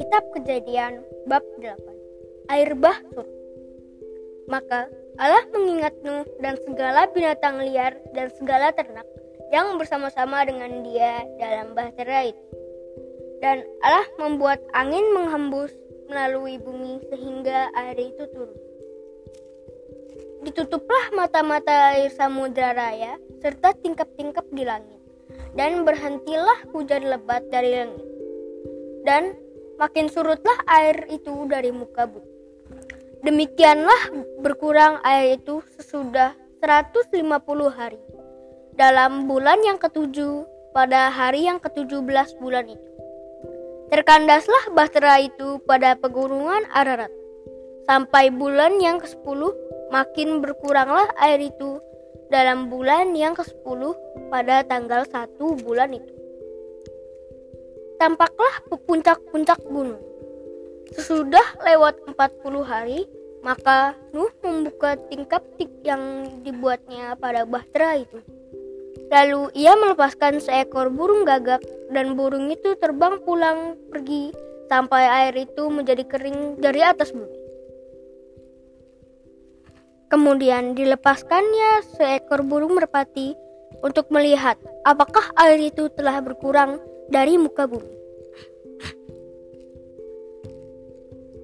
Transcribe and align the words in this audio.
Kitab 0.00 0.24
Kejadian 0.32 1.04
bab 1.28 1.44
8 1.60 2.48
Air 2.56 2.72
bah 2.72 2.96
surut 3.12 3.28
Maka 4.48 4.88
Allah 5.20 5.44
mengingat 5.52 5.92
Nuh 6.00 6.24
dan 6.40 6.56
segala 6.64 7.12
binatang 7.12 7.60
liar 7.60 8.00
dan 8.16 8.32
segala 8.40 8.72
ternak 8.72 9.04
yang 9.52 9.76
bersama-sama 9.76 10.40
dengan 10.48 10.80
dia 10.88 11.20
dalam 11.36 11.76
bahtera 11.76 12.32
itu. 12.32 12.44
Dan 13.44 13.60
Allah 13.84 14.08
membuat 14.16 14.64
angin 14.72 15.04
menghembus 15.12 15.76
melalui 16.08 16.56
bumi 16.56 17.04
sehingga 17.12 17.68
air 17.76 18.00
itu 18.00 18.24
turun. 18.32 18.56
Ditutuplah 20.48 21.12
mata-mata 21.12 21.92
air 21.92 22.08
samudra 22.08 22.72
raya 22.72 23.20
serta 23.42 23.74
tingkap-tingkap 23.74 24.46
di 24.54 24.62
langit, 24.62 24.97
dan 25.54 25.86
berhentilah 25.86 26.66
hujan 26.74 27.08
lebat 27.08 27.46
dari 27.48 27.72
langit. 27.72 28.04
Dan 29.06 29.32
makin 29.80 30.10
surutlah 30.10 30.58
air 30.68 31.06
itu 31.08 31.46
dari 31.48 31.70
muka 31.72 32.04
bumi. 32.04 32.28
Demikianlah 33.24 34.14
berkurang 34.42 35.02
air 35.02 35.40
itu 35.40 35.64
sesudah 35.78 36.34
150 36.60 37.18
hari. 37.70 37.98
Dalam 38.78 39.26
bulan 39.26 39.58
yang 39.66 39.78
ketujuh, 39.78 40.46
pada 40.78 41.10
hari 41.10 41.50
yang 41.50 41.58
ketujuh 41.58 42.06
belas 42.06 42.30
bulan 42.38 42.70
itu. 42.70 42.88
Terkandaslah 43.88 44.70
bahtera 44.76 45.18
itu 45.18 45.58
pada 45.64 45.96
pegunungan 45.96 46.62
Ararat. 46.70 47.10
Sampai 47.88 48.28
bulan 48.28 48.78
yang 48.78 49.00
ke-10, 49.00 49.40
makin 49.88 50.44
berkuranglah 50.44 51.08
air 51.18 51.40
itu 51.40 51.80
dalam 52.28 52.68
bulan 52.68 53.16
yang 53.16 53.32
ke-10 53.32 53.96
pada 54.28 54.64
tanggal 54.64 55.04
1 55.08 55.36
bulan 55.64 55.96
itu. 55.96 56.12
Tampaklah 57.98 58.54
puncak-puncak 58.86 59.58
gunung. 59.66 59.98
Sesudah 60.94 61.44
lewat 61.66 61.98
40 62.06 62.62
hari, 62.62 63.04
maka 63.42 63.98
Nuh 64.14 64.30
membuka 64.40 64.94
tingkap 65.10 65.42
tik 65.58 65.68
yang 65.82 66.28
dibuatnya 66.46 67.18
pada 67.18 67.42
bahtera 67.42 67.98
itu. 67.98 68.22
Lalu 69.08 69.50
ia 69.56 69.72
melepaskan 69.72 70.38
seekor 70.38 70.92
burung 70.92 71.24
gagak 71.24 71.64
dan 71.90 72.12
burung 72.12 72.52
itu 72.52 72.76
terbang 72.76 73.16
pulang 73.24 73.74
pergi 73.88 74.30
sampai 74.68 75.04
air 75.08 75.34
itu 75.48 75.72
menjadi 75.72 76.04
kering 76.04 76.60
dari 76.60 76.84
atas 76.84 77.16
bumi. 77.16 77.36
Kemudian 80.08 80.72
dilepaskannya 80.72 81.84
seekor 81.96 82.44
burung 82.44 82.76
merpati 82.76 83.47
untuk 83.82 84.10
melihat 84.10 84.58
apakah 84.82 85.30
air 85.38 85.70
itu 85.70 85.86
telah 85.94 86.18
berkurang 86.22 86.82
dari 87.08 87.38
muka 87.38 87.64
bumi. 87.66 87.94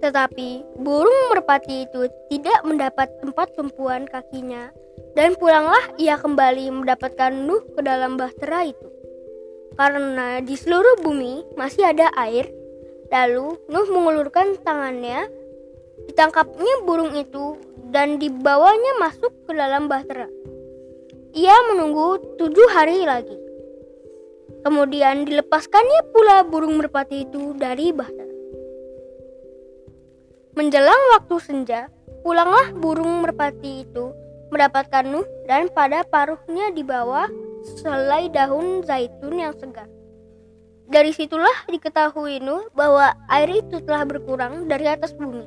Tetapi 0.00 0.80
burung 0.80 1.28
merpati 1.28 1.84
itu 1.84 2.08
tidak 2.32 2.64
mendapat 2.64 3.12
tempat 3.20 3.52
tumpuan 3.52 4.08
kakinya 4.08 4.72
dan 5.12 5.36
pulanglah 5.36 5.92
ia 6.00 6.16
kembali 6.16 6.72
mendapatkan 6.72 7.32
Nuh 7.34 7.60
ke 7.76 7.84
dalam 7.84 8.16
bahtera 8.16 8.64
itu. 8.64 8.88
Karena 9.76 10.40
di 10.40 10.56
seluruh 10.56 11.04
bumi 11.04 11.56
masih 11.56 11.84
ada 11.84 12.08
air, 12.16 12.48
lalu 13.12 13.60
Nuh 13.68 13.88
mengulurkan 13.92 14.56
tangannya, 14.64 15.28
ditangkapnya 16.08 16.84
burung 16.88 17.12
itu 17.12 17.60
dan 17.92 18.16
dibawanya 18.16 18.96
masuk 19.04 19.32
ke 19.44 19.52
dalam 19.52 19.84
bahtera. 19.84 20.28
Ia 21.30 21.54
menunggu 21.70 22.18
tujuh 22.42 22.68
hari 22.74 23.06
lagi. 23.06 23.38
Kemudian 24.66 25.22
dilepaskannya 25.22 26.10
pula 26.10 26.42
burung 26.42 26.74
merpati 26.82 27.22
itu 27.22 27.54
dari 27.54 27.94
bahtera. 27.94 28.34
Menjelang 30.58 30.98
waktu 31.14 31.36
senja, 31.38 31.86
pulanglah 32.26 32.74
burung 32.74 33.22
merpati 33.22 33.86
itu 33.86 34.10
mendapatkan 34.50 35.06
Nuh 35.06 35.24
dan 35.46 35.70
pada 35.70 36.02
paruhnya 36.02 36.74
di 36.74 36.82
bawah 36.82 37.30
selai 37.78 38.26
daun 38.34 38.82
zaitun 38.82 39.38
yang 39.38 39.54
segar. 39.54 39.86
Dari 40.90 41.14
situlah 41.14 41.70
diketahui 41.70 42.42
Nuh 42.42 42.66
bahwa 42.74 43.14
air 43.30 43.62
itu 43.62 43.78
telah 43.86 44.02
berkurang 44.02 44.66
dari 44.66 44.90
atas 44.90 45.14
bumi. 45.14 45.46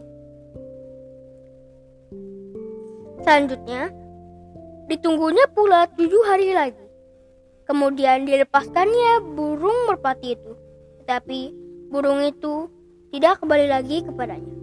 Selanjutnya, 3.27 3.91
ditunggunya 4.93 5.49
pula 5.49 5.89
tujuh 5.97 6.21
hari 6.29 6.53
lagi. 6.53 6.85
Kemudian 7.65 8.29
dilepaskannya 8.29 9.33
burung 9.33 9.89
merpati 9.89 10.37
itu, 10.37 10.53
tetapi 11.01 11.49
burung 11.89 12.21
itu 12.21 12.69
tidak 13.09 13.41
kembali 13.41 13.67
lagi 13.73 14.05
kepadanya. 14.05 14.53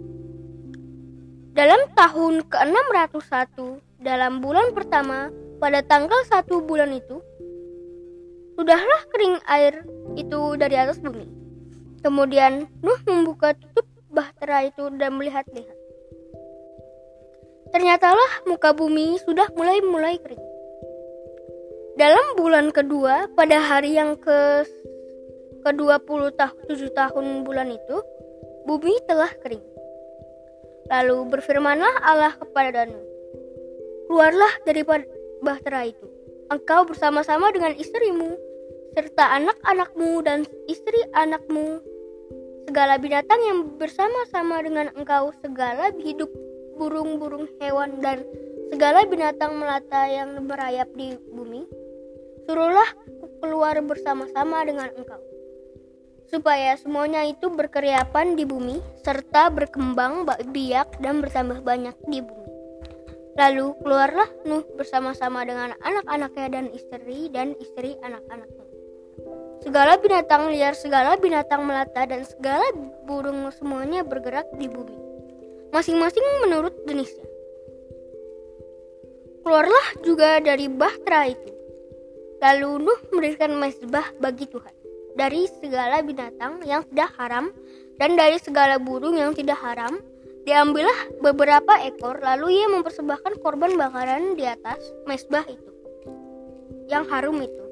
Dalam 1.51 1.83
tahun 1.99 2.47
ke-601 2.47 3.59
dalam 3.99 4.39
bulan 4.39 4.71
pertama 4.71 5.27
pada 5.59 5.83
tanggal 5.83 6.17
satu 6.31 6.63
bulan 6.63 6.95
itu 6.95 7.19
sudahlah 8.55 9.01
kering 9.11 9.35
air 9.51 9.83
itu 10.15 10.55
dari 10.55 10.79
atas 10.79 11.03
bumi. 11.03 11.27
Kemudian 11.99 12.71
Nuh 12.79 13.01
membuka 13.03 13.51
tutup 13.51 13.83
bahtera 14.07 14.63
itu 14.71 14.87
dan 14.95 15.19
melihat-lihat. 15.19 15.80
Ternyatalah 17.71 18.43
muka 18.47 18.75
bumi 18.75 19.15
sudah 19.23 19.47
mulai-mulai 19.55 20.19
kering. 20.19 20.43
Dalam 21.95 22.35
bulan 22.35 22.71
kedua, 22.71 23.31
pada 23.35 23.59
hari 23.59 23.95
yang 23.95 24.19
ke 24.19 24.67
ke-20 25.63 26.21
tahun 26.35 26.59
7 26.67 26.99
tahun 26.99 27.25
bulan 27.47 27.71
itu, 27.71 27.97
bumi 28.67 28.95
telah 29.07 29.31
kering. 29.39 29.63
Lalu 30.91 31.31
berfirmanlah 31.31 32.03
Allah 32.03 32.35
kepada 32.35 32.89
Nuh, 32.91 33.05
Keluarlah 34.11 34.53
dari 34.67 34.83
bahtera 35.39 35.87
itu. 35.87 36.07
Engkau 36.51 36.83
bersama-sama 36.83 37.47
dengan 37.55 37.71
istrimu, 37.79 38.35
serta 38.91 39.39
anak-anakmu 39.39 40.19
dan 40.27 40.43
istri 40.67 40.99
anakmu, 41.15 41.79
segala 42.67 42.99
binatang 42.99 43.39
yang 43.47 43.59
bersama-sama 43.79 44.59
dengan 44.59 44.91
engkau, 44.99 45.31
segala 45.39 45.95
hidup 45.95 46.27
burung-burung 46.81 47.45
hewan 47.61 48.01
dan 48.01 48.25
segala 48.73 49.05
binatang 49.05 49.53
melata 49.53 50.09
yang 50.09 50.33
merayap 50.49 50.89
di 50.97 51.13
bumi, 51.29 51.61
suruhlah 52.49 52.89
keluar 53.37 53.77
bersama-sama 53.85 54.65
dengan 54.65 54.89
engkau. 54.97 55.21
Supaya 56.25 56.73
semuanya 56.81 57.21
itu 57.29 57.53
berkeriapan 57.53 58.33
di 58.33 58.49
bumi, 58.49 58.81
serta 59.05 59.53
berkembang 59.53 60.25
biak 60.25 60.97
dan 61.05 61.21
bertambah 61.21 61.61
banyak 61.61 61.93
di 62.09 62.25
bumi. 62.25 62.49
Lalu 63.37 63.77
keluarlah 63.85 64.29
Nuh 64.49 64.65
bersama-sama 64.73 65.45
dengan 65.45 65.77
anak-anaknya 65.85 66.47
dan 66.49 66.65
istri 66.73 67.29
dan 67.29 67.53
istri 67.61 67.93
anak-anaknya. 68.01 68.65
Segala 69.61 70.01
binatang 70.01 70.49
liar, 70.49 70.73
segala 70.73 71.13
binatang 71.21 71.61
melata, 71.61 72.09
dan 72.09 72.25
segala 72.25 72.65
burung 73.05 73.45
semuanya 73.53 74.01
bergerak 74.01 74.49
di 74.57 74.65
bumi. 74.65 75.10
Masing-masing 75.71 76.23
menurut 76.45 76.75
jenisnya. 76.83 77.27
Keluarlah 79.41 79.87
juga 80.05 80.37
dari 80.43 80.69
bahtera 80.69 81.31
itu. 81.31 81.51
Lalu 82.43 82.85
Nuh 82.85 83.01
mendirikan 83.15 83.55
mesbah 83.57 84.05
bagi 84.21 84.45
Tuhan. 84.45 84.75
Dari 85.17 85.47
segala 85.59 86.03
binatang 86.05 86.63
yang 86.63 86.85
tidak 86.87 87.11
haram 87.19 87.51
dan 87.99 88.15
dari 88.15 88.39
segala 88.39 88.79
burung 88.79 89.19
yang 89.19 89.35
tidak 89.35 89.59
haram 89.59 89.99
Diambillah 90.41 91.21
beberapa 91.21 91.77
ekor, 91.85 92.17
lalu 92.17 92.57
ia 92.57 92.67
mempersembahkan 92.73 93.45
korban 93.45 93.77
bakaran 93.77 94.33
di 94.33 94.41
atas 94.41 94.81
mesbah 95.05 95.45
itu, 95.45 95.71
yang 96.89 97.05
harum 97.13 97.37
itu. 97.45 97.65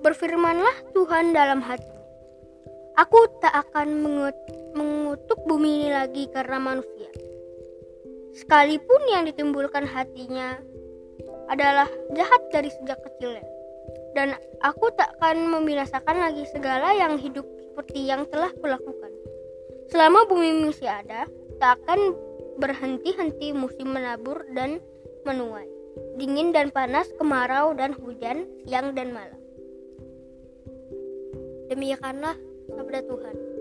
Berfirmanlah 0.00 0.96
Tuhan 0.96 1.36
dalam 1.36 1.60
hati, 1.60 1.92
Aku 2.94 3.26
tak 3.42 3.50
akan 3.50 3.90
mengutuk 4.78 5.40
bumi 5.50 5.82
ini 5.82 5.88
lagi 5.90 6.30
karena 6.30 6.62
manusia. 6.62 7.10
Sekalipun 8.38 9.02
yang 9.10 9.26
ditimbulkan 9.26 9.82
hatinya 9.82 10.58
adalah 11.50 11.90
jahat 12.14 12.42
dari 12.54 12.70
sejak 12.70 12.98
kecilnya. 13.02 13.42
Dan 14.14 14.38
aku 14.62 14.94
tak 14.94 15.10
akan 15.18 15.50
membinasakan 15.58 16.22
lagi 16.22 16.46
segala 16.54 16.94
yang 16.94 17.18
hidup 17.18 17.42
seperti 17.66 18.06
yang 18.06 18.30
telah 18.30 18.54
kulakukan. 18.62 19.10
Selama 19.90 20.30
bumi 20.30 20.70
masih 20.70 20.86
ada, 20.86 21.26
tak 21.58 21.82
akan 21.82 22.14
berhenti-henti 22.62 23.50
musim 23.50 23.90
menabur 23.90 24.46
dan 24.54 24.78
menuai, 25.26 25.66
dingin 26.14 26.54
dan 26.54 26.70
panas, 26.70 27.10
kemarau 27.18 27.74
dan 27.74 27.90
hujan, 27.90 28.46
siang 28.62 28.94
dan 28.94 29.10
malam. 29.10 29.40
Demikianlah 31.74 32.38
sabda 32.68 33.00
Tuhan. 33.04 33.53